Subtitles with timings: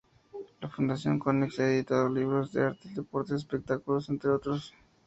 [0.61, 4.73] La Fundación Konex ha editado libros de arte, deportes y espectáculos, entre otros.